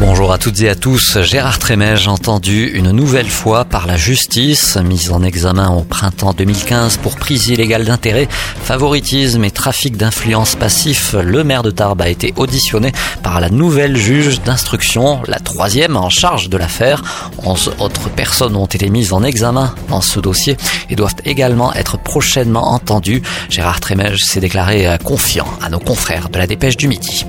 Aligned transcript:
Bonjour 0.00 0.32
à 0.32 0.38
toutes 0.38 0.62
et 0.62 0.70
à 0.70 0.74
tous. 0.74 1.18
Gérard 1.20 1.58
Trémège 1.58 2.08
entendu 2.08 2.68
une 2.68 2.90
nouvelle 2.90 3.28
fois 3.28 3.66
par 3.66 3.86
la 3.86 3.98
justice, 3.98 4.78
mise 4.78 5.12
en 5.12 5.22
examen 5.22 5.68
au 5.68 5.82
printemps 5.82 6.32
2015 6.32 6.96
pour 6.96 7.16
prise 7.16 7.48
illégale 7.48 7.84
d'intérêt, 7.84 8.26
favoritisme 8.64 9.44
et 9.44 9.50
trafic 9.50 9.98
d'influence 9.98 10.56
passif. 10.56 11.14
Le 11.22 11.44
maire 11.44 11.62
de 11.62 11.70
Tarbes 11.70 12.00
a 12.00 12.08
été 12.08 12.32
auditionné 12.36 12.92
par 13.22 13.42
la 13.42 13.50
nouvelle 13.50 13.94
juge 13.94 14.40
d'instruction, 14.40 15.20
la 15.28 15.38
troisième 15.38 15.98
en 15.98 16.08
charge 16.08 16.48
de 16.48 16.56
l'affaire. 16.56 17.02
Onze 17.44 17.70
autres 17.78 18.08
personnes 18.08 18.56
ont 18.56 18.64
été 18.64 18.88
mises 18.88 19.12
en 19.12 19.22
examen 19.22 19.74
dans 19.90 20.00
ce 20.00 20.18
dossier 20.18 20.56
et 20.88 20.96
doivent 20.96 21.20
également 21.26 21.74
être 21.74 21.98
prochainement 21.98 22.72
entendues. 22.72 23.20
Gérard 23.50 23.80
Trémège 23.80 24.24
s'est 24.24 24.40
déclaré 24.40 24.96
confiant 25.04 25.46
à 25.60 25.68
nos 25.68 25.78
confrères 25.78 26.30
de 26.30 26.38
la 26.38 26.46
dépêche 26.46 26.78
du 26.78 26.88
midi. 26.88 27.26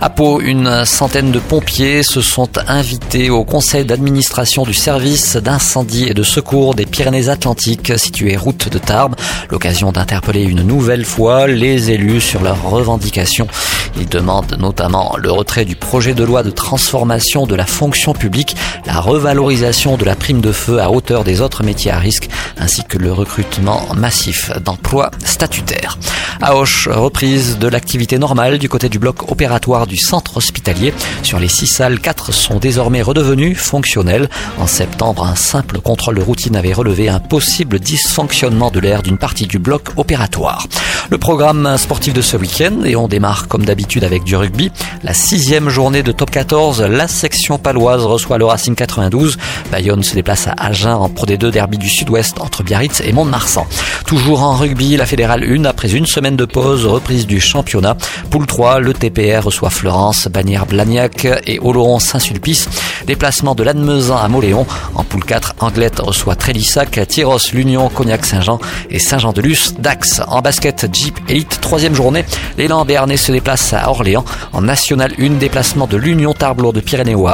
À 0.00 0.08
Pau, 0.08 0.40
une 0.40 0.84
centaine 0.84 1.30
de 1.32 1.38
pompiers 1.38 2.02
se 2.12 2.20
sont 2.20 2.50
invités 2.68 3.30
au 3.30 3.42
conseil 3.42 3.86
d'administration 3.86 4.64
du 4.64 4.74
service 4.74 5.36
d'incendie 5.36 6.08
et 6.10 6.12
de 6.12 6.22
secours 6.22 6.74
des 6.74 6.84
Pyrénées-Atlantiques 6.84 7.98
situé 7.98 8.36
route 8.36 8.68
de 8.68 8.76
Tarbes. 8.76 9.16
L'occasion 9.48 9.92
d'interpeller 9.92 10.42
une 10.42 10.60
nouvelle 10.60 11.06
fois 11.06 11.46
les 11.46 11.90
élus 11.90 12.20
sur 12.20 12.42
leurs 12.42 12.68
revendications. 12.68 13.48
Ils 13.96 14.10
demandent 14.10 14.58
notamment 14.58 15.16
le 15.16 15.30
retrait 15.30 15.64
du 15.64 15.74
projet 15.74 16.12
de 16.12 16.22
loi 16.22 16.42
de 16.42 16.50
transformation 16.50 17.46
de 17.46 17.54
la 17.54 17.64
fonction 17.64 18.12
publique, 18.12 18.56
la 18.84 19.00
revalorisation 19.00 19.96
de 19.96 20.04
la 20.04 20.14
prime 20.14 20.42
de 20.42 20.52
feu 20.52 20.82
à 20.82 20.90
hauteur 20.90 21.24
des 21.24 21.40
autres 21.40 21.64
métiers 21.64 21.92
à 21.92 21.98
risque, 21.98 22.28
ainsi 22.58 22.84
que 22.84 22.98
le 22.98 23.10
recrutement 23.10 23.86
massif 23.96 24.50
d'emplois 24.60 25.10
statutaires. 25.24 25.98
À 26.42 26.50
reprise 26.50 27.58
de 27.58 27.68
l'activité 27.68 28.18
normale 28.18 28.58
du 28.58 28.68
côté 28.68 28.88
du 28.88 28.98
bloc 28.98 29.30
opératoire 29.30 29.86
du 29.86 29.96
centre 29.96 30.36
hospitalier. 30.38 30.92
Sur 31.22 31.38
les 31.38 31.48
six 31.48 31.68
salles, 31.68 32.00
quatre 32.02 32.32
sont 32.32 32.58
désormais 32.58 33.00
redevenues 33.00 33.54
fonctionnelles. 33.54 34.28
En 34.58 34.66
septembre, 34.66 35.24
un 35.24 35.36
simple 35.36 35.80
contrôle 35.80 36.16
de 36.16 36.22
routine 36.22 36.56
avait 36.56 36.72
relevé 36.72 37.08
un 37.08 37.20
possible 37.20 37.78
dysfonctionnement 37.78 38.70
de 38.70 38.80
l'air 38.80 39.02
d'une 39.02 39.18
partie 39.18 39.46
du 39.46 39.58
bloc 39.58 39.90
opératoire. 39.96 40.66
Le 41.12 41.18
programme 41.18 41.76
sportif 41.76 42.14
de 42.14 42.22
ce 42.22 42.38
week-end, 42.38 42.84
et 42.86 42.96
on 42.96 43.06
démarre 43.06 43.46
comme 43.46 43.66
d'habitude 43.66 44.02
avec 44.02 44.24
du 44.24 44.34
rugby. 44.34 44.72
La 45.02 45.12
sixième 45.12 45.68
journée 45.68 46.02
de 46.02 46.10
top 46.10 46.30
14, 46.30 46.80
la 46.80 47.06
section 47.06 47.58
paloise 47.58 48.06
reçoit 48.06 48.38
le 48.38 48.46
Racing 48.46 48.74
92. 48.74 49.36
Bayonne 49.70 50.02
se 50.02 50.14
déplace 50.14 50.46
à 50.46 50.54
Agen 50.56 50.94
en 50.94 51.10
Pro 51.10 51.26
D2 51.26 51.50
derby 51.50 51.76
du 51.76 51.90
Sud-Ouest 51.90 52.40
entre 52.40 52.62
Biarritz 52.62 53.02
et 53.04 53.12
Mont-de-Marsan. 53.12 53.66
Toujours 54.06 54.42
en 54.42 54.54
rugby, 54.56 54.96
la 54.96 55.04
fédérale 55.04 55.44
1 55.44 55.66
après 55.66 55.94
une 55.94 56.06
semaine 56.06 56.36
de 56.36 56.46
pause, 56.46 56.86
reprise 56.86 57.26
du 57.26 57.40
championnat. 57.40 57.98
Poule 58.30 58.46
3, 58.46 58.80
le 58.80 58.94
TPR 58.94 59.44
reçoit 59.44 59.68
Florence, 59.68 60.28
Bagnères 60.28 60.64
Blagnac 60.64 61.26
et 61.46 61.58
Oloron 61.60 61.98
Saint-Sulpice. 61.98 62.70
Déplacement 63.06 63.54
de 63.54 63.64
Lannemezan 63.64 64.16
à 64.16 64.28
Moléon. 64.28 64.66
En 64.94 65.04
poule 65.04 65.24
4, 65.24 65.56
Anglette 65.60 65.98
reçoit 65.98 66.36
Trélissac, 66.36 67.06
Tyros, 67.06 67.52
l'Union, 67.52 67.90
Cognac-Saint-Jean 67.90 68.58
et 68.88 68.98
Saint-Jean-de-Luz, 68.98 69.74
Dax. 69.78 70.22
En 70.26 70.40
basket, 70.40 70.86
Jeep 71.02 71.18
Elite, 71.28 71.58
troisième 71.60 71.96
journée. 71.96 72.24
L'élan 72.56 72.84
Béarnais 72.84 73.16
se 73.16 73.32
déplace 73.32 73.72
à 73.72 73.90
Orléans. 73.90 74.24
En 74.52 74.62
National 74.62 75.12
1, 75.18 75.30
déplacement 75.30 75.88
de 75.88 75.96
l'Union 75.96 76.32
Tarbes 76.32 76.72
de 76.72 76.78
Pyrénées 76.78 77.16
au. 77.16 77.26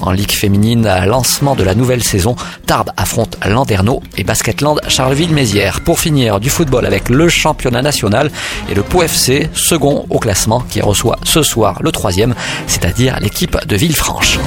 En 0.00 0.12
Ligue 0.12 0.30
féminine, 0.30 0.88
lancement 1.06 1.56
de 1.56 1.64
la 1.64 1.74
nouvelle 1.74 2.04
saison. 2.04 2.36
Tarbes 2.66 2.92
affronte 2.96 3.36
Landerneau 3.44 4.00
et 4.16 4.22
Basketland 4.22 4.80
Charleville-Mézières. 4.86 5.80
Pour 5.80 5.98
finir, 5.98 6.38
du 6.38 6.50
football 6.50 6.86
avec 6.86 7.08
le 7.08 7.28
championnat 7.28 7.82
national 7.82 8.30
et 8.70 8.74
le 8.74 8.84
Pau 8.84 9.02
FC, 9.02 9.50
second 9.54 10.06
au 10.08 10.20
classement, 10.20 10.60
qui 10.60 10.80
reçoit 10.80 11.18
ce 11.24 11.42
soir 11.42 11.80
le 11.82 11.90
troisième, 11.90 12.36
c'est-à-dire 12.68 13.18
l'équipe 13.18 13.58
de 13.66 13.74
Villefranche. 13.74 14.38